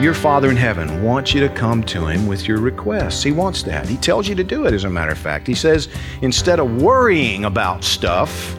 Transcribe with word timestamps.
Your 0.00 0.14
Father 0.14 0.48
in 0.48 0.56
heaven 0.56 1.02
wants 1.02 1.34
you 1.34 1.40
to 1.40 1.50
come 1.50 1.84
to 1.84 2.06
Him 2.06 2.26
with 2.26 2.48
your 2.48 2.58
requests. 2.58 3.22
He 3.22 3.32
wants 3.32 3.62
that. 3.64 3.86
He 3.86 3.98
tells 3.98 4.26
you 4.26 4.34
to 4.34 4.42
do 4.42 4.64
it, 4.64 4.72
as 4.72 4.84
a 4.84 4.90
matter 4.90 5.12
of 5.12 5.18
fact. 5.18 5.46
He 5.46 5.54
says, 5.54 5.90
instead 6.22 6.58
of 6.58 6.80
worrying 6.80 7.44
about 7.44 7.84
stuff, 7.84 8.56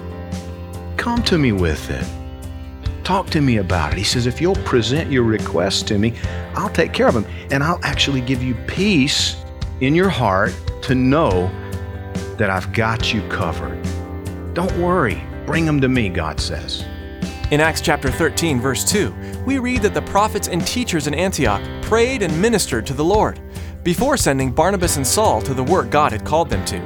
come 0.98 1.24
to 1.24 1.40
me 1.40 1.52
with 1.52 1.90
it. 1.90 2.06
Talk 3.04 3.32
to 3.32 3.42
me 3.42 3.58
about 3.58 3.94
it. 3.94 3.98
He 3.98 4.04
says, 4.04 4.28
if 4.28 4.40
you'll 4.40 4.56
present 4.58 5.12
your 5.12 5.24
requests 5.24 5.82
to 5.84 5.98
me, 5.98 6.14
I'll 6.54 6.70
take 6.70 6.94
care 6.94 7.08
of 7.08 7.16
them. 7.16 7.26
And 7.50 7.64
I'll 7.64 7.80
actually 7.82 8.22
give 8.22 8.44
you 8.44 8.54
peace 8.68 9.36
in 9.80 9.96
your 9.96 10.10
heart 10.10 10.54
to 10.84 10.94
know 10.94 11.50
that 12.38 12.52
I've 12.52 12.72
got 12.72 13.16
you 13.16 13.28
covered. 13.30 13.82
Don't 14.54 14.78
worry. 14.78 15.24
Bring 15.48 15.66
them 15.66 15.82
to 15.82 15.90
me, 15.90 16.10
God 16.10 16.40
says. 16.40 16.86
In 17.52 17.60
Acts 17.60 17.82
chapter 17.82 18.10
13, 18.10 18.62
verse 18.62 18.90
2, 18.90 19.44
we 19.46 19.60
read 19.60 19.82
that 19.82 19.94
the 19.94 20.02
prophets 20.04 20.48
and 20.48 20.66
teachers 20.66 21.08
in 21.08 21.14
Antioch 21.14 21.62
prayed 21.82 22.22
and 22.22 22.42
ministered 22.42 22.86
to 22.86 22.94
the 22.94 23.04
Lord 23.04 23.42
before 23.84 24.16
sending 24.16 24.54
Barnabas 24.54 24.96
and 24.96 25.06
Saul 25.06 25.42
to 25.42 25.54
the 25.54 25.62
work 25.64 25.90
God 25.90 26.14
had 26.14 26.24
called 26.24 26.50
them 26.50 26.64
to. 26.64 26.80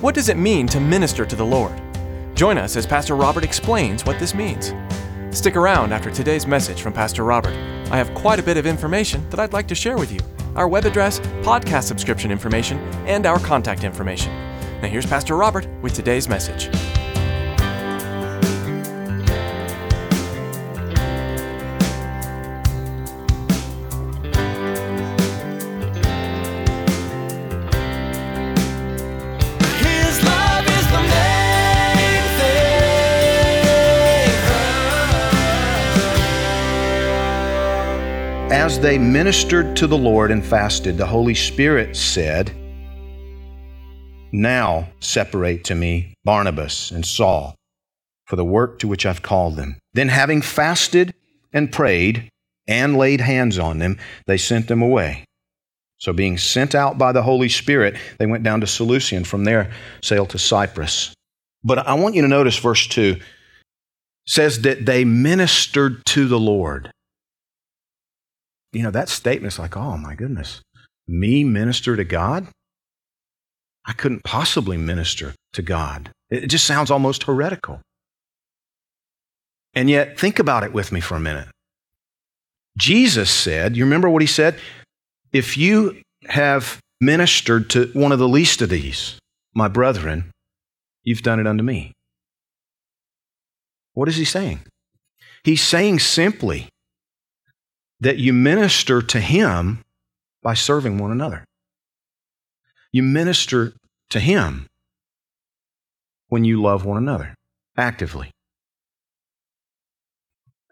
What 0.00 0.14
does 0.14 0.28
it 0.28 0.36
mean 0.36 0.68
to 0.68 0.78
minister 0.78 1.26
to 1.26 1.34
the 1.34 1.44
Lord? 1.44 1.72
Join 2.36 2.58
us 2.58 2.76
as 2.76 2.86
Pastor 2.86 3.16
Robert 3.16 3.42
explains 3.42 4.04
what 4.04 4.20
this 4.20 4.36
means. 4.36 4.72
Stick 5.36 5.56
around 5.56 5.92
after 5.92 6.12
today's 6.12 6.46
message 6.46 6.80
from 6.80 6.92
Pastor 6.92 7.24
Robert. 7.24 7.54
I 7.90 7.96
have 7.96 8.14
quite 8.14 8.38
a 8.38 8.44
bit 8.44 8.56
of 8.56 8.66
information 8.66 9.28
that 9.30 9.40
I'd 9.40 9.52
like 9.52 9.66
to 9.66 9.74
share 9.74 9.98
with 9.98 10.12
you 10.12 10.20
our 10.54 10.68
web 10.68 10.84
address, 10.84 11.18
podcast 11.42 11.84
subscription 11.84 12.30
information, 12.30 12.78
and 13.08 13.26
our 13.26 13.40
contact 13.40 13.82
information. 13.82 14.32
Now, 14.80 14.86
here's 14.86 15.06
Pastor 15.06 15.34
Robert 15.34 15.66
with 15.82 15.92
today's 15.92 16.28
message. 16.28 16.70
As 38.50 38.80
they 38.80 38.96
ministered 38.96 39.76
to 39.76 39.86
the 39.86 39.98
Lord 39.98 40.30
and 40.30 40.42
fasted, 40.42 40.96
the 40.96 41.04
Holy 41.04 41.34
Spirit 41.34 41.94
said, 41.94 42.50
Now 44.32 44.88
separate 45.00 45.64
to 45.64 45.74
me 45.74 46.14
Barnabas 46.24 46.90
and 46.90 47.04
Saul 47.04 47.54
for 48.24 48.36
the 48.36 48.46
work 48.46 48.78
to 48.78 48.88
which 48.88 49.04
I've 49.04 49.20
called 49.20 49.56
them. 49.56 49.76
Then, 49.92 50.08
having 50.08 50.40
fasted 50.40 51.12
and 51.52 51.70
prayed 51.70 52.30
and 52.66 52.96
laid 52.96 53.20
hands 53.20 53.58
on 53.58 53.80
them, 53.80 53.98
they 54.26 54.38
sent 54.38 54.66
them 54.66 54.80
away. 54.80 55.24
So, 55.98 56.14
being 56.14 56.38
sent 56.38 56.74
out 56.74 56.96
by 56.96 57.12
the 57.12 57.22
Holy 57.22 57.50
Spirit, 57.50 57.96
they 58.18 58.26
went 58.26 58.44
down 58.44 58.62
to 58.62 58.66
Seleucia 58.66 59.16
and 59.16 59.26
from 59.26 59.44
there 59.44 59.70
sailed 60.02 60.30
to 60.30 60.38
Cyprus. 60.38 61.12
But 61.62 61.86
I 61.86 61.92
want 61.92 62.14
you 62.14 62.22
to 62.22 62.28
notice 62.28 62.56
verse 62.56 62.86
2 62.86 63.20
says 64.26 64.62
that 64.62 64.86
they 64.86 65.04
ministered 65.04 66.04
to 66.06 66.26
the 66.26 66.40
Lord 66.40 66.90
you 68.72 68.82
know, 68.82 68.90
that 68.90 69.08
statement's 69.08 69.58
like, 69.58 69.76
oh 69.76 69.96
my 69.96 70.14
goodness, 70.14 70.60
me 71.06 71.44
minister 71.44 71.96
to 71.96 72.04
God? 72.04 72.46
I 73.86 73.92
couldn't 73.92 74.24
possibly 74.24 74.76
minister 74.76 75.34
to 75.54 75.62
God. 75.62 76.10
It 76.30 76.48
just 76.48 76.66
sounds 76.66 76.90
almost 76.90 77.22
heretical. 77.22 77.80
And 79.74 79.88
yet, 79.88 80.18
think 80.18 80.38
about 80.38 80.64
it 80.64 80.72
with 80.72 80.92
me 80.92 81.00
for 81.00 81.14
a 81.14 81.20
minute. 81.20 81.48
Jesus 82.76 83.30
said, 83.30 83.76
you 83.76 83.84
remember 83.84 84.10
what 84.10 84.22
he 84.22 84.26
said? 84.26 84.58
If 85.32 85.56
you 85.56 86.02
have 86.26 86.78
ministered 87.00 87.70
to 87.70 87.90
one 87.94 88.12
of 88.12 88.18
the 88.18 88.28
least 88.28 88.60
of 88.60 88.68
these, 88.68 89.18
my 89.54 89.68
brethren, 89.68 90.30
you've 91.02 91.22
done 91.22 91.40
it 91.40 91.46
unto 91.46 91.62
me. 91.62 91.92
What 93.94 94.08
is 94.08 94.16
he 94.16 94.24
saying? 94.24 94.60
He's 95.44 95.62
saying 95.62 96.00
simply, 96.00 96.68
that 98.00 98.18
you 98.18 98.32
minister 98.32 99.02
to 99.02 99.20
Him 99.20 99.84
by 100.42 100.54
serving 100.54 100.98
one 100.98 101.10
another. 101.10 101.44
You 102.92 103.02
minister 103.02 103.74
to 104.10 104.20
Him 104.20 104.66
when 106.28 106.44
you 106.44 106.60
love 106.62 106.84
one 106.84 106.98
another 106.98 107.34
actively. 107.76 108.30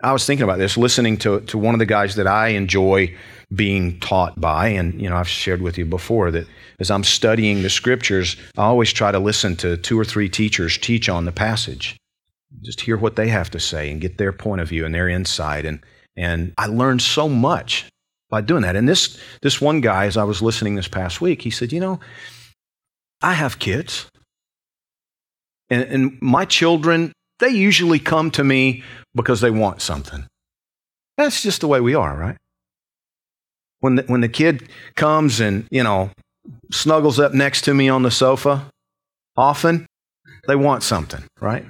I 0.02 0.12
was 0.12 0.26
thinking 0.26 0.44
about 0.44 0.58
this, 0.58 0.76
listening 0.76 1.16
to, 1.18 1.40
to 1.40 1.56
one 1.56 1.74
of 1.74 1.78
the 1.78 1.86
guys 1.86 2.16
that 2.16 2.26
I 2.26 2.48
enjoy 2.48 3.16
being 3.54 3.98
taught 3.98 4.38
by. 4.38 4.68
And, 4.68 5.00
you 5.00 5.08
know, 5.08 5.16
I've 5.16 5.28
shared 5.28 5.62
with 5.62 5.78
you 5.78 5.86
before 5.86 6.30
that 6.32 6.46
as 6.78 6.90
I'm 6.90 7.02
studying 7.02 7.62
the 7.62 7.70
scriptures, 7.70 8.36
I 8.58 8.64
always 8.64 8.92
try 8.92 9.10
to 9.10 9.18
listen 9.18 9.56
to 9.56 9.78
two 9.78 9.98
or 9.98 10.04
three 10.04 10.28
teachers 10.28 10.76
teach 10.76 11.08
on 11.08 11.24
the 11.24 11.32
passage. 11.32 11.96
Just 12.62 12.82
hear 12.82 12.98
what 12.98 13.16
they 13.16 13.28
have 13.28 13.50
to 13.50 13.60
say 13.60 13.90
and 13.90 14.00
get 14.00 14.18
their 14.18 14.32
point 14.32 14.60
of 14.60 14.68
view 14.68 14.84
and 14.84 14.94
their 14.94 15.08
insight. 15.08 15.64
And, 15.64 15.80
and 16.16 16.52
I 16.56 16.66
learned 16.66 17.02
so 17.02 17.28
much 17.28 17.86
by 18.30 18.40
doing 18.40 18.62
that. 18.62 18.76
And 18.76 18.88
this, 18.88 19.18
this 19.42 19.60
one 19.60 19.80
guy, 19.80 20.06
as 20.06 20.16
I 20.16 20.24
was 20.24 20.42
listening 20.42 20.74
this 20.74 20.88
past 20.88 21.20
week, 21.20 21.42
he 21.42 21.50
said, 21.50 21.72
You 21.72 21.80
know, 21.80 22.00
I 23.22 23.34
have 23.34 23.58
kids. 23.58 24.06
And, 25.68 25.82
and 25.82 26.22
my 26.22 26.44
children, 26.44 27.12
they 27.38 27.48
usually 27.48 27.98
come 27.98 28.30
to 28.32 28.44
me 28.44 28.82
because 29.14 29.40
they 29.40 29.50
want 29.50 29.82
something. 29.82 30.26
That's 31.16 31.42
just 31.42 31.60
the 31.60 31.68
way 31.68 31.80
we 31.80 31.94
are, 31.94 32.16
right? 32.16 32.36
When 33.80 33.96
the, 33.96 34.02
when 34.04 34.20
the 34.20 34.28
kid 34.28 34.68
comes 34.94 35.40
and, 35.40 35.66
you 35.70 35.82
know, 35.82 36.10
snuggles 36.70 37.18
up 37.18 37.34
next 37.34 37.62
to 37.62 37.74
me 37.74 37.88
on 37.88 38.02
the 38.02 38.10
sofa, 38.10 38.70
often 39.36 39.86
they 40.46 40.56
want 40.56 40.82
something, 40.82 41.24
right? 41.40 41.66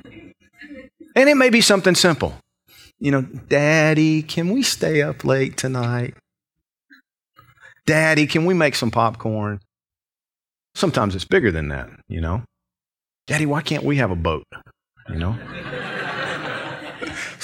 And 1.17 1.29
it 1.29 1.37
may 1.37 1.51
be 1.51 1.61
something 1.61 1.95
simple 1.95 2.39
you 2.99 3.11
know, 3.11 3.23
Daddy, 3.23 4.23
can 4.23 4.51
we 4.51 4.63
stay 4.63 5.03
up 5.03 5.25
late 5.25 5.57
tonight? 5.57 6.15
Daddy, 7.87 8.27
can 8.27 8.45
we 8.45 8.55
make 8.55 8.75
some 8.75 8.91
popcorn? 8.91 9.61
Sometimes 10.75 11.15
it's 11.15 11.25
bigger 11.25 11.51
than 11.51 11.69
that, 11.69 11.89
you 12.09 12.21
know. 12.21 12.43
Daddy, 13.27 13.47
why 13.47 13.63
can't 13.63 13.85
we 13.85 13.97
have 13.97 14.11
a 14.11 14.17
boat? 14.17 14.45
You 15.09 15.17
know? 15.17 15.39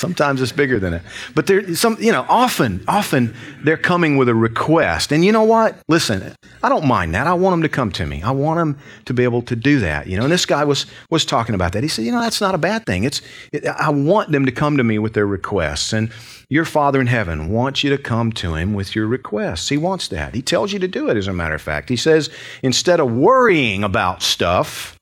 Sometimes 0.02 0.42
it's 0.42 0.50
bigger 0.50 0.80
than 0.80 0.94
it. 0.94 1.02
But 1.32 1.46
there 1.46 1.76
some 1.76 1.96
you 2.00 2.10
know, 2.10 2.26
often, 2.28 2.82
often 2.88 3.36
they're 3.62 3.76
coming 3.76 4.16
with 4.16 4.28
a 4.28 4.34
request. 4.34 5.12
And 5.12 5.24
you 5.24 5.30
know 5.30 5.44
what? 5.44 5.76
Listen, 5.86 6.34
I 6.60 6.68
don't 6.68 6.88
mind 6.88 7.14
that. 7.14 7.28
I 7.28 7.34
want 7.34 7.52
them 7.52 7.62
to 7.62 7.68
come 7.68 7.92
to 7.92 8.04
me. 8.04 8.20
I 8.20 8.32
want 8.32 8.58
them 8.58 8.78
to 9.04 9.14
be 9.14 9.22
able 9.22 9.42
to 9.42 9.54
do 9.54 9.78
that. 9.78 10.08
You 10.08 10.16
know, 10.16 10.24
and 10.24 10.32
this 10.32 10.44
guy 10.44 10.64
was 10.64 10.86
was 11.08 11.24
talking 11.24 11.54
about 11.54 11.72
that. 11.74 11.84
He 11.84 11.88
said, 11.88 12.04
you 12.04 12.10
know, 12.10 12.20
that's 12.20 12.40
not 12.40 12.52
a 12.52 12.58
bad 12.58 12.84
thing. 12.84 13.04
It's 13.04 13.22
it, 13.52 13.64
I 13.64 13.90
want 13.90 14.32
them 14.32 14.44
to 14.44 14.50
come 14.50 14.76
to 14.76 14.82
me 14.82 14.98
with 14.98 15.12
their 15.12 15.24
requests. 15.24 15.92
And 15.92 16.10
your 16.48 16.64
Father 16.64 17.00
in 17.00 17.06
heaven 17.06 17.48
wants 17.48 17.84
you 17.84 17.90
to 17.90 17.96
come 17.96 18.32
to 18.32 18.56
him 18.56 18.74
with 18.74 18.96
your 18.96 19.06
requests. 19.06 19.68
He 19.68 19.76
wants 19.76 20.08
that. 20.08 20.34
He 20.34 20.42
tells 20.42 20.72
you 20.72 20.80
to 20.80 20.88
do 20.88 21.08
it, 21.10 21.16
as 21.16 21.28
a 21.28 21.32
matter 21.32 21.54
of 21.54 21.62
fact. 21.62 21.88
He 21.88 21.96
says, 21.96 22.28
instead 22.60 22.98
of 22.98 23.12
worrying 23.12 23.84
about 23.84 24.20
stuff, 24.20 24.98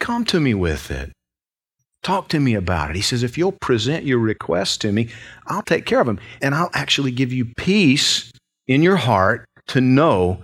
come 0.00 0.24
to 0.24 0.40
me 0.40 0.52
with 0.52 0.90
it. 0.90 1.12
Talk 2.02 2.28
to 2.28 2.40
me 2.40 2.54
about 2.54 2.90
it. 2.90 2.96
He 2.96 3.02
says, 3.02 3.22
if 3.22 3.36
you'll 3.36 3.52
present 3.60 4.06
your 4.06 4.18
request 4.18 4.80
to 4.82 4.92
me, 4.92 5.08
I'll 5.46 5.62
take 5.62 5.84
care 5.84 6.00
of 6.00 6.06
them. 6.06 6.18
And 6.40 6.54
I'll 6.54 6.70
actually 6.72 7.10
give 7.10 7.32
you 7.32 7.44
peace 7.56 8.32
in 8.66 8.82
your 8.82 8.96
heart 8.96 9.44
to 9.68 9.80
know 9.80 10.42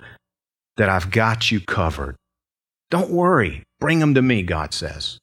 that 0.77 0.91
I've 0.91 1.11
got 1.11 1.51
you 1.51 1.61
covered. 1.61 2.17
Don't 2.91 3.11
worry. 3.11 3.63
Bring 3.81 4.01
them 4.01 4.15
to 4.15 4.23
me, 4.23 4.43
God 4.43 4.75
says. 4.75 5.19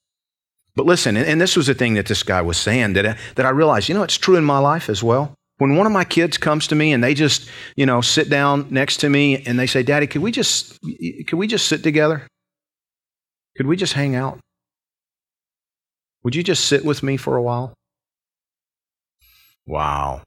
But 0.75 0.87
listen, 0.87 1.15
and, 1.15 1.39
this 1.39 1.55
was 1.55 1.67
the 1.67 1.75
thing 1.75 1.93
that 1.93 2.07
this 2.07 2.23
guy 2.23 2.41
was 2.41 2.57
saying 2.57 2.93
that, 2.93 3.05
I- 3.05 3.17
that 3.35 3.45
I 3.45 3.49
realized, 3.49 3.87
you 3.89 3.93
know, 3.95 4.01
it's 4.01 4.17
true 4.17 4.35
in 4.35 4.43
my 4.43 4.57
life 4.57 4.89
as 4.89 5.03
well. 5.03 5.35
When 5.59 5.75
one 5.75 5.85
of 5.85 5.91
my 5.93 6.03
kids 6.03 6.37
comes 6.39 6.65
to 6.67 6.75
me 6.75 6.91
and 6.93 7.03
they 7.03 7.13
just, 7.13 7.47
you 7.75 7.85
know, 7.85 8.01
sit 8.01 8.27
down 8.27 8.67
next 8.71 8.97
to 8.97 9.09
me 9.09 9.43
and 9.45 9.59
they 9.59 9.67
say, 9.67 9.83
"Daddy, 9.83 10.07
could 10.07 10.23
we 10.23 10.31
just 10.31 10.79
could 11.27 11.37
we 11.37 11.45
just 11.45 11.67
sit 11.67 11.83
together? 11.83 12.27
Could 13.55 13.67
we 13.67 13.75
just 13.75 13.93
hang 13.93 14.15
out? 14.15 14.39
Would 16.23 16.35
you 16.35 16.43
just 16.43 16.65
sit 16.65 16.85
with 16.85 17.03
me 17.03 17.17
for 17.17 17.35
a 17.35 17.41
while?" 17.41 17.73
Wow. 19.65 20.23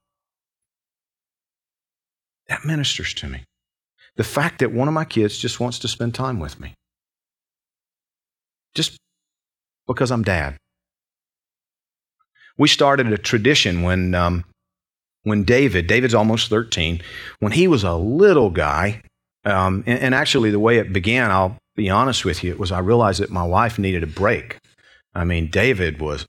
That 2.48 2.64
ministers 2.64 3.12
to 3.14 3.28
me. 3.28 3.44
The 4.16 4.25
fact 4.25 4.60
that 4.60 4.72
one 4.72 4.88
of 4.88 4.94
my 4.94 5.04
kids 5.04 5.37
just 5.37 5.60
wants 5.60 5.78
to 5.81 5.88
spend 5.88 6.14
time 6.14 6.38
with 6.38 6.58
me. 6.58 6.75
Just 8.75 8.96
because 9.87 10.10
I'm 10.10 10.22
dad. 10.22 10.56
We 12.58 12.69
started 12.69 13.12
a 13.12 13.19
tradition 13.19 13.82
when, 13.82 14.14
um, 14.14 14.44
when 15.25 15.44
David, 15.44 15.87
David's 15.87 16.14
almost 16.14 16.49
13, 16.49 17.02
when 17.40 17.52
he 17.52 17.69
was 17.69 17.84
a 17.84 17.94
little 17.94 18.50
guy, 18.50 19.02
um, 19.44 19.84
and, 19.87 19.99
and 19.99 20.14
actually 20.14 20.50
the 20.50 20.58
way 20.58 20.78
it 20.78 20.92
began, 20.92 21.31
I'll 21.31 21.58
be 21.75 21.90
honest 21.90 22.25
with 22.25 22.42
you, 22.42 22.50
it 22.50 22.58
was 22.58 22.72
I 22.72 22.78
realized 22.78 23.20
that 23.20 23.31
my 23.31 23.44
wife 23.44 23.78
needed 23.78 24.02
a 24.02 24.06
break. 24.06 24.56
I 25.16 25.24
mean, 25.24 25.48
David 25.50 26.00
was 26.00 26.26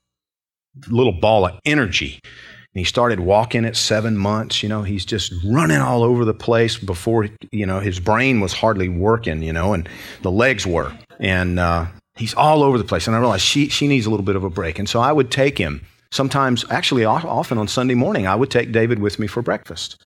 a 0.86 0.92
little 0.92 1.12
ball 1.12 1.46
of 1.46 1.58
energy. 1.64 2.20
And 2.24 2.80
he 2.80 2.84
started 2.84 3.20
walking 3.20 3.64
at 3.64 3.76
seven 3.76 4.16
months. 4.16 4.62
You 4.62 4.68
know, 4.68 4.82
he's 4.82 5.04
just 5.04 5.32
running 5.44 5.78
all 5.78 6.02
over 6.02 6.24
the 6.24 6.34
place 6.34 6.78
before, 6.78 7.28
you 7.52 7.66
know, 7.66 7.80
his 7.80 8.00
brain 8.00 8.40
was 8.40 8.52
hardly 8.52 8.88
working, 8.88 9.42
you 9.42 9.52
know, 9.52 9.74
and 9.74 9.88
the 10.22 10.30
legs 10.30 10.66
were. 10.66 10.96
And 11.20 11.58
uh, 11.58 11.86
he's 12.16 12.34
all 12.34 12.62
over 12.62 12.78
the 12.78 12.84
place. 12.84 13.06
And 13.06 13.14
I 13.14 13.20
realized 13.20 13.42
she, 13.44 13.68
she 13.68 13.88
needs 13.88 14.06
a 14.06 14.10
little 14.10 14.24
bit 14.24 14.36
of 14.36 14.44
a 14.44 14.50
break. 14.50 14.78
And 14.78 14.88
so 14.88 15.00
I 15.00 15.12
would 15.12 15.30
take 15.30 15.58
him 15.58 15.84
sometimes, 16.10 16.64
actually, 16.70 17.04
often 17.04 17.58
on 17.58 17.68
Sunday 17.68 17.94
morning, 17.94 18.26
I 18.26 18.36
would 18.36 18.50
take 18.50 18.72
David 18.72 19.00
with 19.00 19.18
me 19.18 19.26
for 19.26 19.42
breakfast. 19.42 20.02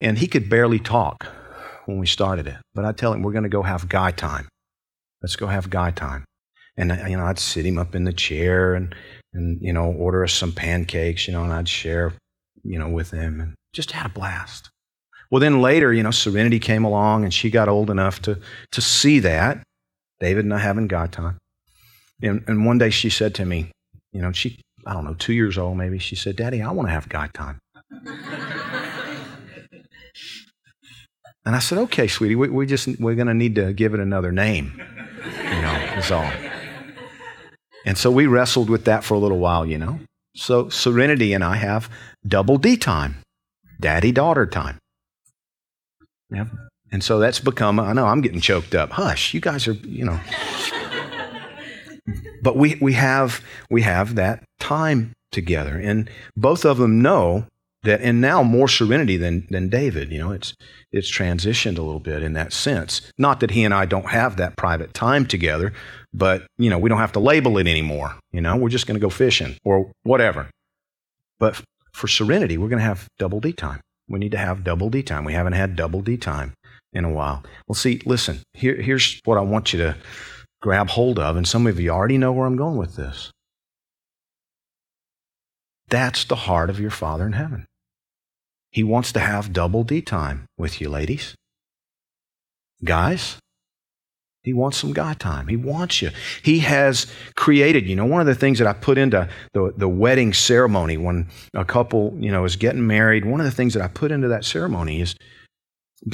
And 0.00 0.18
he 0.18 0.26
could 0.26 0.48
barely 0.48 0.78
talk 0.78 1.26
when 1.86 1.98
we 1.98 2.06
started 2.06 2.46
it. 2.46 2.56
But 2.74 2.84
I'd 2.84 2.98
tell 2.98 3.12
him, 3.12 3.22
we're 3.22 3.32
going 3.32 3.44
to 3.44 3.48
go 3.48 3.62
have 3.62 3.88
guy 3.88 4.10
time. 4.10 4.48
Let's 5.22 5.36
go 5.36 5.46
have 5.46 5.70
guy 5.70 5.90
time. 5.90 6.24
And, 6.78 6.92
uh, 6.92 7.06
you 7.06 7.16
know, 7.16 7.24
I'd 7.24 7.38
sit 7.38 7.64
him 7.64 7.78
up 7.78 7.94
in 7.94 8.04
the 8.04 8.12
chair 8.12 8.74
and 8.74 8.94
and 9.36 9.60
you 9.60 9.72
know 9.72 9.92
order 9.92 10.24
us 10.24 10.32
some 10.32 10.50
pancakes 10.50 11.28
you 11.28 11.32
know 11.32 11.44
and 11.44 11.52
i'd 11.52 11.68
share 11.68 12.14
you 12.64 12.78
know 12.78 12.88
with 12.88 13.10
him 13.10 13.40
and 13.40 13.54
just 13.72 13.92
had 13.92 14.06
a 14.06 14.08
blast. 14.08 14.70
Well 15.30 15.40
then 15.40 15.60
later 15.60 15.92
you 15.92 16.02
know 16.02 16.10
serenity 16.10 16.58
came 16.58 16.84
along 16.84 17.24
and 17.24 17.32
she 17.32 17.50
got 17.50 17.68
old 17.68 17.90
enough 17.90 18.22
to 18.22 18.40
to 18.72 18.80
see 18.80 19.18
that. 19.20 19.62
David 20.18 20.44
and 20.46 20.54
i 20.54 20.58
having 20.58 20.88
god 20.88 21.12
time. 21.12 21.36
And, 22.22 22.42
and 22.46 22.64
one 22.64 22.78
day 22.78 22.88
she 22.90 23.10
said 23.10 23.34
to 23.36 23.44
me 23.44 23.70
you 24.12 24.22
know 24.22 24.32
she 24.32 24.60
i 24.86 24.94
don't 24.94 25.04
know 25.04 25.14
two 25.14 25.34
years 25.34 25.58
old 25.58 25.76
maybe 25.76 25.98
she 25.98 26.16
said 26.16 26.36
daddy 26.36 26.62
i 26.62 26.70
want 26.70 26.88
to 26.88 26.92
have 26.92 27.08
god 27.08 27.34
time. 27.34 27.58
And 31.44 31.54
i 31.54 31.58
said 31.58 31.78
okay 31.78 32.08
sweetie 32.08 32.34
we, 32.34 32.48
we 32.48 32.66
just 32.66 32.88
we're 32.98 33.14
going 33.14 33.26
to 33.28 33.34
need 33.34 33.54
to 33.56 33.72
give 33.72 33.92
it 33.94 34.00
another 34.00 34.32
name 34.32 34.80
you 35.24 35.62
know 35.62 35.94
is 35.98 36.10
all 36.10 36.30
and 37.86 37.96
so 37.96 38.10
we 38.10 38.26
wrestled 38.26 38.68
with 38.68 38.84
that 38.84 39.04
for 39.04 39.14
a 39.14 39.18
little 39.18 39.38
while, 39.38 39.64
you 39.64 39.78
know. 39.78 40.00
So 40.34 40.68
Serenity 40.68 41.32
and 41.32 41.42
I 41.42 41.56
have 41.56 41.88
double 42.26 42.58
D 42.58 42.76
time, 42.76 43.16
daddy 43.80 44.12
daughter 44.12 44.44
time. 44.44 44.78
Yeah. 46.30 46.46
And 46.92 47.02
so 47.02 47.18
that's 47.18 47.40
become, 47.40 47.80
I 47.80 47.92
know 47.92 48.06
I'm 48.06 48.20
getting 48.20 48.40
choked 48.40 48.74
up. 48.74 48.90
Hush, 48.90 49.32
you 49.32 49.40
guys 49.40 49.68
are, 49.68 49.72
you 49.72 50.04
know. 50.04 50.20
but 52.42 52.56
we, 52.56 52.76
we, 52.80 52.92
have, 52.94 53.42
we 53.70 53.82
have 53.82 54.16
that 54.16 54.44
time 54.58 55.12
together. 55.30 55.78
And 55.78 56.10
both 56.36 56.64
of 56.64 56.78
them 56.78 57.00
know 57.00 57.46
that, 57.82 58.00
and 58.00 58.20
now 58.20 58.42
more 58.42 58.68
serenity 58.68 59.16
than, 59.16 59.46
than 59.50 59.68
David. 59.68 60.10
You 60.10 60.18
know, 60.18 60.32
it's, 60.32 60.54
it's 60.92 61.10
transitioned 61.10 61.78
a 61.78 61.82
little 61.82 62.00
bit 62.00 62.22
in 62.22 62.34
that 62.34 62.52
sense. 62.52 63.02
Not 63.18 63.40
that 63.40 63.52
he 63.52 63.64
and 63.64 63.74
I 63.74 63.86
don't 63.86 64.10
have 64.10 64.36
that 64.36 64.56
private 64.56 64.94
time 64.94 65.26
together, 65.26 65.72
but 66.16 66.46
you 66.56 66.70
know 66.70 66.78
we 66.78 66.88
don't 66.88 66.98
have 66.98 67.12
to 67.12 67.20
label 67.20 67.58
it 67.58 67.66
anymore 67.66 68.16
you 68.36 68.42
know? 68.42 68.54
We're 68.54 68.68
just 68.68 68.86
going 68.86 69.00
to 69.00 69.04
go 69.04 69.08
fishing 69.08 69.56
or 69.64 69.90
whatever. 70.02 70.50
But 71.38 71.62
for 71.92 72.06
serenity 72.06 72.58
we're 72.58 72.68
going 72.68 72.80
to 72.80 72.84
have 72.84 73.08
double 73.18 73.40
d 73.40 73.52
time. 73.52 73.80
We 74.08 74.18
need 74.18 74.32
to 74.32 74.38
have 74.38 74.62
double 74.62 74.90
d 74.90 75.02
time. 75.02 75.24
We 75.24 75.32
haven't 75.32 75.54
had 75.54 75.74
double 75.74 76.02
d 76.02 76.18
time 76.18 76.52
in 76.92 77.04
a 77.04 77.10
while. 77.10 77.42
Well 77.66 77.74
see 77.74 78.02
listen 78.04 78.40
here, 78.52 78.76
here's 78.80 79.20
what 79.24 79.38
i 79.38 79.40
want 79.40 79.72
you 79.72 79.78
to 79.78 79.96
grab 80.60 80.88
hold 80.90 81.18
of 81.18 81.36
and 81.36 81.48
some 81.48 81.66
of 81.66 81.80
you 81.80 81.90
already 81.90 82.18
know 82.18 82.32
where 82.32 82.46
i'm 82.46 82.56
going 82.56 82.76
with 82.76 82.96
this. 82.96 83.30
That's 85.88 86.24
the 86.24 86.36
heart 86.36 86.68
of 86.68 86.80
your 86.80 86.90
father 86.90 87.24
in 87.26 87.32
heaven. 87.32 87.64
He 88.70 88.82
wants 88.82 89.12
to 89.12 89.20
have 89.20 89.54
double 89.54 89.82
d 89.82 90.02
time 90.02 90.44
with 90.58 90.80
you 90.80 90.90
ladies. 90.90 91.34
Guys 92.84 93.38
he 94.46 94.52
wants 94.52 94.78
some 94.78 94.92
God 94.92 95.18
time. 95.18 95.48
He 95.48 95.56
wants 95.56 96.00
you. 96.00 96.10
He 96.40 96.60
has 96.60 97.08
created, 97.34 97.88
you 97.88 97.96
know, 97.96 98.04
one 98.04 98.20
of 98.20 98.28
the 98.28 98.34
things 98.36 98.60
that 98.60 98.68
I 98.68 98.74
put 98.74 98.96
into 98.96 99.28
the, 99.52 99.74
the 99.76 99.88
wedding 99.88 100.32
ceremony 100.32 100.96
when 100.96 101.26
a 101.52 101.64
couple, 101.64 102.16
you 102.20 102.30
know, 102.30 102.44
is 102.44 102.54
getting 102.54 102.86
married, 102.86 103.24
one 103.24 103.40
of 103.40 103.44
the 103.44 103.50
things 103.50 103.74
that 103.74 103.82
I 103.82 103.88
put 103.88 104.12
into 104.12 104.28
that 104.28 104.44
ceremony 104.44 105.00
is 105.00 105.16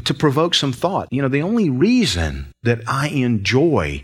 to 0.04 0.14
provoke 0.14 0.54
some 0.54 0.72
thought. 0.72 1.08
You 1.10 1.20
know, 1.20 1.28
the 1.28 1.42
only 1.42 1.68
reason 1.68 2.54
that 2.62 2.80
I 2.88 3.08
enjoy 3.08 4.02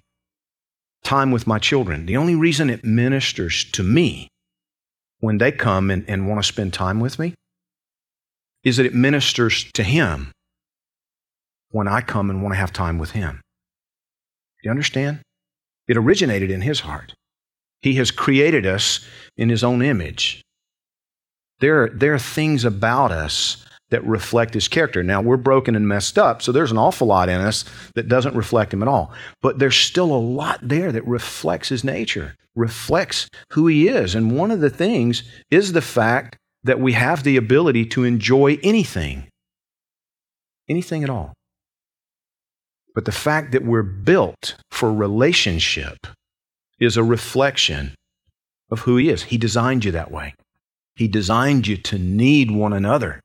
time 1.03 1.31
with 1.31 1.47
my 1.47 1.59
children, 1.59 2.05
the 2.05 2.19
only 2.19 2.35
reason 2.35 2.69
it 2.69 2.85
ministers 2.85 3.65
to 3.73 3.83
me 3.83 4.29
when 5.21 5.39
they 5.39 5.53
come 5.53 5.91
and, 5.91 6.05
and 6.07 6.29
want 6.29 6.39
to 6.39 6.47
spend 6.47 6.75
time 6.75 7.01
with 7.01 7.19
me 7.19 7.33
is 8.63 8.77
that 8.77 8.85
it 8.85 8.95
ministers 8.95 9.73
to 9.73 9.83
him 9.83 10.33
when 11.71 11.89
I 11.89 12.03
come 12.03 12.29
and 12.29 12.43
want 12.43 12.53
to 12.53 12.59
have 12.59 12.75
time 12.75 12.99
with 12.99 13.13
him. 13.13 13.41
You 14.69 14.73
understand? 14.73 15.21
It 15.87 15.97
originated 15.97 16.51
in 16.51 16.61
his 16.61 16.81
heart. 16.81 17.15
He 17.81 17.95
has 17.95 18.11
created 18.11 18.67
us 18.67 19.01
in 19.35 19.49
his 19.49 19.65
own 19.65 19.81
image. 19.81 20.43
There, 21.61 21.89
there 21.89 22.13
are 22.13 22.19
things 22.19 22.67
about 22.67 23.11
us 23.11 23.65
that 23.89 24.05
reflect 24.05 24.53
his 24.53 24.69
character. 24.69 25.03
Now, 25.03 25.23
we're 25.23 25.39
broken 25.39 25.75
and 25.75 25.89
messed 25.89 26.19
up, 26.19 26.43
so 26.43 26.53
there's 26.53 26.71
an 26.71 26.77
awful 26.77 27.07
lot 27.07 27.31
in 27.31 27.41
us 27.41 27.65
that 27.95 28.09
doesn't 28.09 28.37
reflect 28.37 28.75
him 28.75 28.83
at 28.83 28.89
all. 28.89 29.11
But 29.41 29.59
there's 29.59 29.75
still 29.75 30.13
a 30.13 30.21
lot 30.21 30.59
there 30.61 30.93
that 30.93 31.07
reflects 31.07 31.71
his 31.71 31.83
nature, 31.83 32.35
reflects 32.55 33.31
who 33.55 33.69
he 33.69 33.89
is. 33.89 34.15
And 34.15 34.37
one 34.37 34.51
of 34.51 34.61
the 34.61 34.69
things 34.69 35.23
is 35.51 35.73
the 35.73 35.81
fact 35.81 36.37
that 36.65 36.79
we 36.79 36.93
have 36.93 37.23
the 37.23 37.39
ability 37.39 37.87
to 37.87 38.05
enjoy 38.05 38.59
anything, 38.63 39.29
anything 40.69 41.05
at 41.05 41.09
all. 41.09 41.33
But 42.95 43.05
the 43.05 43.13
fact 43.13 43.53
that 43.53 43.65
we're 43.65 43.83
built 43.83 44.57
for 44.71 44.93
relationship 44.93 46.07
is 46.81 46.97
a 46.97 47.05
reflection 47.05 47.95
of 48.71 48.81
who 48.81 48.97
He 48.97 49.09
is. 49.09 49.25
He 49.25 49.39
designed 49.39 49.85
you 49.85 49.93
that 49.93 50.11
way. 50.11 50.35
He 50.97 51.09
designed 51.09 51.67
you 51.67 51.77
to 51.77 51.99
need 51.99 52.51
one 52.51 52.73
another. 52.73 53.21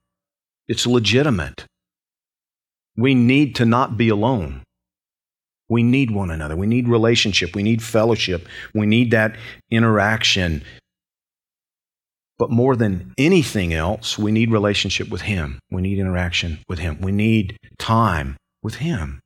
It's 0.68 0.86
legitimate. 0.86 1.66
We 2.96 3.16
need 3.16 3.56
to 3.56 3.66
not 3.66 3.98
be 3.98 4.10
alone. 4.10 4.62
We 5.70 5.82
need 5.82 6.12
one 6.12 6.30
another. 6.30 6.56
We 6.56 6.68
need 6.68 6.88
relationship. 6.88 7.56
We 7.56 7.64
need 7.64 7.82
fellowship. 7.82 8.48
We 8.76 8.86
need 8.86 9.12
that 9.12 9.36
interaction. 9.72 10.64
But 12.38 12.52
more 12.52 12.76
than 12.76 13.14
anything 13.18 13.74
else, 13.74 14.20
we 14.20 14.32
need 14.32 14.52
relationship 14.52 15.10
with 15.10 15.22
Him. 15.22 15.60
We 15.72 15.82
need 15.82 15.98
interaction 15.98 16.60
with 16.70 16.80
Him. 16.80 17.02
We 17.02 17.12
need 17.12 17.58
time 17.80 18.38
with 18.62 18.76
Him. 18.76 19.20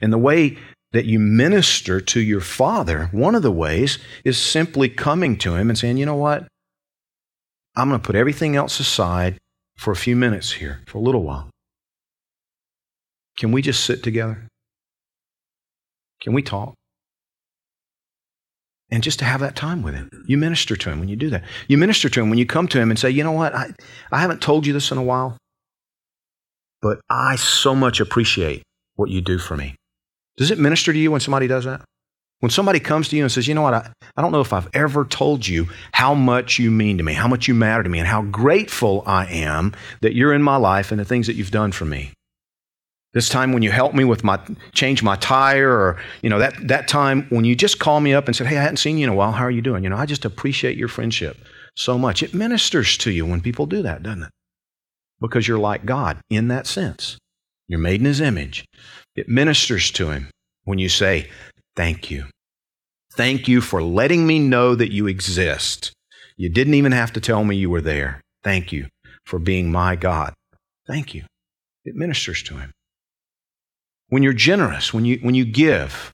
And 0.00 0.12
the 0.12 0.18
way 0.18 0.58
that 0.92 1.04
you 1.04 1.18
minister 1.18 2.00
to 2.00 2.20
your 2.20 2.40
Father, 2.40 3.08
one 3.12 3.34
of 3.34 3.42
the 3.42 3.52
ways 3.52 3.98
is 4.24 4.38
simply 4.38 4.88
coming 4.88 5.36
to 5.38 5.54
Him 5.54 5.68
and 5.68 5.78
saying, 5.78 5.96
you 5.96 6.06
know 6.06 6.16
what? 6.16 6.48
I'm 7.76 7.88
going 7.88 8.00
to 8.00 8.06
put 8.06 8.16
everything 8.16 8.56
else 8.56 8.80
aside 8.80 9.38
for 9.76 9.92
a 9.92 9.96
few 9.96 10.16
minutes 10.16 10.52
here, 10.52 10.80
for 10.86 10.98
a 10.98 11.00
little 11.00 11.22
while. 11.22 11.48
Can 13.38 13.52
we 13.52 13.62
just 13.62 13.84
sit 13.84 14.02
together? 14.02 14.48
Can 16.20 16.32
we 16.32 16.42
talk? 16.42 16.74
And 18.90 19.04
just 19.04 19.20
to 19.20 19.24
have 19.24 19.40
that 19.40 19.54
time 19.54 19.82
with 19.82 19.94
Him. 19.94 20.10
You 20.26 20.36
minister 20.36 20.74
to 20.74 20.90
Him 20.90 20.98
when 20.98 21.08
you 21.08 21.16
do 21.16 21.30
that. 21.30 21.44
You 21.68 21.78
minister 21.78 22.08
to 22.08 22.20
Him 22.20 22.28
when 22.28 22.40
you 22.40 22.46
come 22.46 22.66
to 22.68 22.80
Him 22.80 22.90
and 22.90 22.98
say, 22.98 23.08
you 23.08 23.22
know 23.22 23.32
what? 23.32 23.54
I, 23.54 23.70
I 24.10 24.20
haven't 24.20 24.42
told 24.42 24.66
you 24.66 24.72
this 24.72 24.90
in 24.90 24.98
a 24.98 25.02
while, 25.02 25.38
but 26.82 27.00
I 27.08 27.36
so 27.36 27.74
much 27.76 28.00
appreciate 28.00 28.64
what 29.00 29.10
you 29.10 29.20
do 29.20 29.38
for 29.38 29.56
me. 29.56 29.74
Does 30.36 30.50
it 30.50 30.58
minister 30.58 30.92
to 30.92 30.98
you 30.98 31.10
when 31.10 31.20
somebody 31.20 31.46
does 31.46 31.64
that? 31.64 31.82
When 32.40 32.50
somebody 32.50 32.80
comes 32.80 33.08
to 33.08 33.16
you 33.16 33.22
and 33.22 33.30
says, 33.30 33.46
you 33.46 33.54
know 33.54 33.62
what, 33.62 33.74
I, 33.74 33.92
I 34.16 34.22
don't 34.22 34.32
know 34.32 34.40
if 34.40 34.52
I've 34.52 34.68
ever 34.72 35.04
told 35.04 35.46
you 35.46 35.68
how 35.92 36.14
much 36.14 36.58
you 36.58 36.70
mean 36.70 36.96
to 36.96 37.04
me, 37.04 37.12
how 37.12 37.28
much 37.28 37.48
you 37.48 37.54
matter 37.54 37.82
to 37.82 37.88
me, 37.88 37.98
and 37.98 38.08
how 38.08 38.22
grateful 38.22 39.02
I 39.04 39.26
am 39.26 39.74
that 40.00 40.14
you're 40.14 40.32
in 40.32 40.42
my 40.42 40.56
life 40.56 40.90
and 40.90 40.98
the 40.98 41.04
things 41.04 41.26
that 41.26 41.34
you've 41.34 41.50
done 41.50 41.72
for 41.72 41.84
me. 41.84 42.12
This 43.12 43.28
time 43.28 43.52
when 43.52 43.62
you 43.62 43.72
helped 43.72 43.94
me 43.96 44.04
with 44.04 44.22
my 44.22 44.38
change 44.72 45.02
my 45.02 45.16
tire, 45.16 45.68
or 45.68 46.00
you 46.22 46.30
know 46.30 46.38
that 46.38 46.54
that 46.68 46.86
time 46.86 47.26
when 47.28 47.44
you 47.44 47.56
just 47.56 47.80
called 47.80 48.04
me 48.04 48.14
up 48.14 48.26
and 48.26 48.36
said, 48.36 48.46
"Hey, 48.46 48.56
I 48.56 48.62
hadn't 48.62 48.76
seen 48.76 48.98
you 48.98 49.04
in 49.04 49.10
a 49.10 49.16
while. 49.16 49.32
How 49.32 49.44
are 49.44 49.50
you 49.50 49.62
doing?" 49.62 49.82
You 49.82 49.90
know, 49.90 49.96
I 49.96 50.06
just 50.06 50.24
appreciate 50.24 50.76
your 50.78 50.86
friendship. 50.86 51.36
so 51.76 51.98
much. 51.98 52.22
It 52.22 52.34
ministers 52.34 52.96
to 52.98 53.10
you 53.10 53.26
when 53.26 53.40
people 53.40 53.66
do 53.66 53.82
that, 53.82 54.02
doesn't 54.02 54.24
it? 54.24 54.30
Because 55.20 55.48
you're 55.48 55.58
like 55.58 55.84
God 55.84 56.18
in 56.30 56.48
that 56.48 56.66
sense. 56.66 57.18
You're 57.70 57.78
made 57.78 58.00
in 58.00 58.06
His 58.06 58.20
image. 58.20 58.64
It 59.14 59.28
ministers 59.28 59.92
to 59.92 60.10
Him 60.10 60.28
when 60.64 60.80
you 60.80 60.88
say, 60.88 61.30
Thank 61.76 62.10
you. 62.10 62.24
Thank 63.12 63.46
you 63.46 63.60
for 63.60 63.80
letting 63.80 64.26
me 64.26 64.40
know 64.40 64.74
that 64.74 64.92
you 64.92 65.06
exist. 65.06 65.92
You 66.36 66.48
didn't 66.48 66.74
even 66.74 66.90
have 66.90 67.12
to 67.12 67.20
tell 67.20 67.44
me 67.44 67.54
you 67.54 67.70
were 67.70 67.80
there. 67.80 68.20
Thank 68.42 68.72
you 68.72 68.88
for 69.24 69.38
being 69.38 69.70
my 69.70 69.94
God. 69.94 70.34
Thank 70.88 71.14
you. 71.14 71.22
It 71.84 71.94
ministers 71.94 72.42
to 72.44 72.56
Him. 72.56 72.72
When 74.08 74.24
you're 74.24 74.32
generous, 74.32 74.92
when 74.92 75.04
you, 75.04 75.20
when 75.22 75.36
you 75.36 75.44
give, 75.44 76.10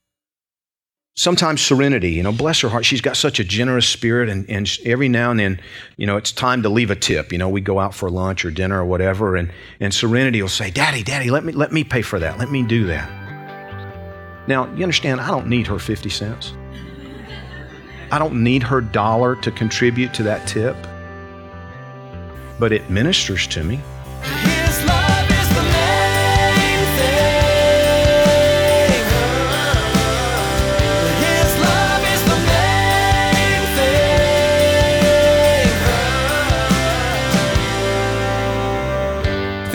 sometimes 1.16 1.62
serenity 1.62 2.10
you 2.10 2.22
know 2.22 2.32
bless 2.32 2.60
her 2.60 2.68
heart. 2.68 2.84
She's 2.84 3.00
got 3.00 3.16
such 3.16 3.40
a 3.40 3.44
generous 3.44 3.88
spirit 3.88 4.28
and, 4.28 4.48
and 4.48 4.70
every 4.84 5.08
now 5.08 5.30
and 5.30 5.40
then 5.40 5.60
you 5.96 6.06
know 6.06 6.16
it's 6.16 6.30
time 6.30 6.62
to 6.62 6.68
leave 6.68 6.90
a 6.90 6.96
tip. 6.96 7.32
You 7.32 7.38
know 7.38 7.48
we 7.48 7.60
go 7.60 7.80
out 7.80 7.94
for 7.94 8.10
lunch 8.10 8.44
or 8.44 8.50
dinner 8.50 8.80
or 8.80 8.84
whatever 8.84 9.36
and, 9.36 9.50
and 9.80 9.92
serenity 9.92 10.40
will 10.40 10.48
say 10.48 10.70
daddy 10.70 11.02
daddy 11.02 11.30
let 11.30 11.44
me 11.44 11.52
let 11.52 11.72
me 11.72 11.84
pay 11.84 12.02
for 12.02 12.18
that. 12.18 12.38
Let 12.38 12.50
me 12.50 12.62
do 12.62 12.86
that. 12.86 13.10
Now 14.46 14.72
you 14.74 14.82
understand 14.82 15.20
i 15.20 15.28
don't 15.28 15.48
need 15.48 15.66
her 15.66 15.78
50 15.78 16.08
cents. 16.10 16.54
I 18.12 18.20
don't 18.20 18.44
need 18.44 18.62
her 18.62 18.80
dollar 18.80 19.34
to 19.36 19.50
contribute 19.50 20.14
to 20.14 20.22
that 20.24 20.46
tip. 20.46 20.76
But 22.60 22.72
it 22.72 22.88
ministers 22.88 23.46
to 23.48 23.64
me 23.64 23.80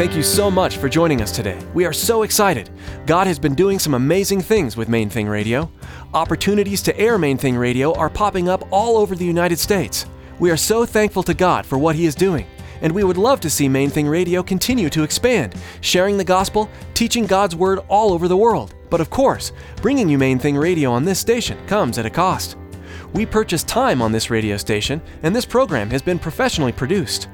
Thank 0.02 0.16
you 0.16 0.24
so 0.24 0.50
much 0.50 0.78
for 0.78 0.90
joining 0.90 1.22
us 1.22 1.32
today. 1.32 1.64
We 1.76 1.86
are 1.86 1.94
so 1.94 2.24
excited. 2.24 2.72
God 3.06 3.28
has 3.28 3.38
been 3.38 3.54
doing 3.54 3.78
some 3.78 3.94
amazing 3.94 4.42
things 4.42 4.76
with 4.76 4.90
Main 4.90 5.12
Thing 5.12 5.28
Radio. 5.28 5.72
Opportunities 6.16 6.82
to 6.82 7.00
air 7.00 7.20
Main 7.20 7.38
Thing 7.38 7.56
Radio 7.56 7.94
are 7.94 8.10
popping 8.10 8.50
up 8.50 8.68
all 8.72 8.98
over 8.98 9.14
the 9.14 9.24
United 9.24 9.60
States. 9.60 10.08
We 10.40 10.50
are 10.50 10.58
so 10.58 10.88
thankful 10.88 11.22
to 11.22 11.36
God 11.36 11.68
for 11.68 11.78
what 11.78 11.96
He 11.96 12.08
is 12.08 12.16
doing, 12.16 12.48
and 12.82 12.92
we 12.92 13.04
would 13.04 13.20
love 13.20 13.42
to 13.42 13.50
see 13.52 13.70
Main 13.70 13.92
Thing 13.92 14.08
Radio 14.08 14.42
continue 14.42 14.90
to 14.90 15.04
expand, 15.04 15.54
sharing 15.82 16.18
the 16.18 16.24
gospel, 16.24 16.68
teaching 16.96 17.28
God's 17.28 17.56
Word 17.56 17.78
all 17.88 18.12
over 18.12 18.28
the 18.28 18.36
world. 18.36 18.74
But 18.90 19.02
of 19.02 19.12
course, 19.12 19.52
bringing 19.84 20.10
you 20.10 20.18
Main 20.18 20.40
Thing 20.40 20.58
Radio 20.58 20.92
on 20.92 21.06
this 21.06 21.20
station 21.20 21.64
comes 21.68 22.00
at 22.00 22.08
a 22.08 22.10
cost. 22.10 22.58
We 23.14 23.28
purchase 23.28 23.64
time 23.64 24.02
on 24.02 24.12
this 24.12 24.32
radio 24.32 24.58
station, 24.58 25.00
and 25.22 25.36
this 25.36 25.46
program 25.46 25.92
has 25.92 26.02
been 26.02 26.18
professionally 26.18 26.72
produced. 26.72 27.28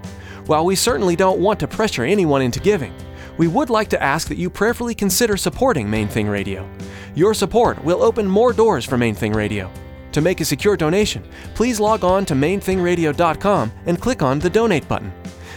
While 0.47 0.63
we 0.63 0.75
certainly 0.75 1.17
don't 1.17 1.41
want 1.41 1.59
to 1.59 1.67
pressure 1.67 2.05
anyone 2.05 2.41
into 2.41 2.61
giving, 2.61 2.93
we 3.37 3.49
would 3.49 3.69
like 3.69 3.89
to 3.89 4.01
ask 4.01 4.29
that 4.29 4.37
you 4.37 4.49
prayerfully 4.49 4.95
consider 4.95 5.35
supporting 5.35 5.89
Main 5.89 6.07
Thing 6.07 6.29
Radio. 6.29 6.67
Your 7.15 7.33
support 7.33 7.83
will 7.83 8.01
open 8.01 8.25
more 8.25 8.53
doors 8.53 8.85
for 8.85 8.97
Main 8.97 9.13
Thing 9.13 9.33
Radio. 9.33 9.69
To 10.13 10.21
make 10.21 10.39
a 10.39 10.45
secure 10.45 10.77
donation, 10.77 11.21
please 11.53 11.81
log 11.81 12.05
on 12.05 12.23
to 12.25 12.33
mainthingradio.com 12.33 13.71
and 13.87 14.01
click 14.01 14.21
on 14.21 14.39
the 14.39 14.49
donate 14.49 14.87
button. 14.87 15.11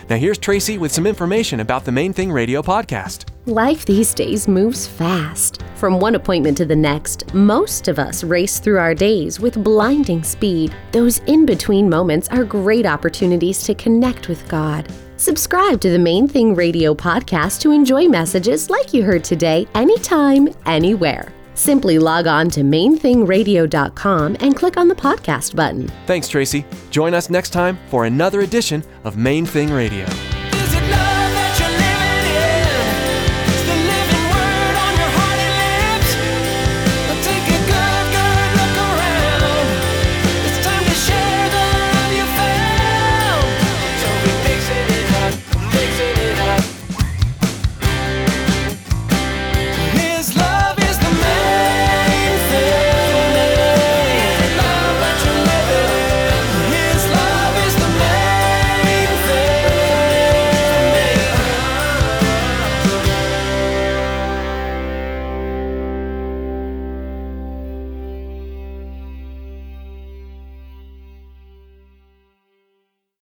Now 0.09 0.17
here's 0.17 0.39
Tracy 0.39 0.77
with 0.77 0.91
some 0.91 1.07
information 1.07 1.61
about 1.61 1.85
the 1.85 1.93
Main 1.93 2.13
Thing 2.13 2.33
Radio 2.33 2.61
podcast. 2.61 3.30
Life 3.47 3.87
these 3.87 4.13
days 4.13 4.47
moves 4.47 4.87
fast. 4.87 5.63
From 5.77 5.99
one 5.99 6.15
appointment 6.15 6.59
to 6.59 6.67
the 6.67 6.77
next, 6.77 7.33
most 7.33 7.89
of 7.89 7.99
us 7.99 8.23
race 8.23 8.59
through 8.59 8.79
our 8.79 8.95
days 8.95 9.41
with 9.41 9.65
blinding 9.65 10.23
speed. 10.23 10.75
Those 10.93 11.21
in 11.21 11.47
between 11.47 11.89
moments 11.89 12.29
are 12.29 12.45
great 12.45 12.85
opportunities 12.85 13.63
to 13.63 13.75
connect 13.75 14.29
with 14.29 14.47
God. 14.47 14.93
Subscribe 15.17 15.81
to 15.81 15.89
the 15.89 15.99
Main 15.99 16.29
Thing 16.29 16.55
Radio 16.55 16.95
podcast 16.95 17.63
to 17.63 17.71
enjoy 17.71 18.09
messages 18.09 18.69
like 18.69 18.93
you 18.93 19.03
heard 19.03 19.25
today, 19.25 19.67
anytime, 19.75 20.51
anywhere. 20.67 21.33
Simply 21.55 21.99
log 21.99 22.27
on 22.27 22.51
to 22.51 22.61
mainthingradio.com 22.61 24.37
and 24.41 24.55
click 24.55 24.77
on 24.77 24.89
the 24.89 24.95
podcast 24.95 25.57
button. 25.57 25.89
Thanks, 26.07 26.29
Tracy. 26.29 26.67
Join 26.91 27.15
us 27.15 27.31
next 27.31 27.51
time 27.51 27.79
for 27.89 28.05
another 28.05 28.41
edition 28.41 28.85
of 29.05 29.17
Main 29.17 29.47
Thing 29.47 29.73
Radio. 29.73 30.07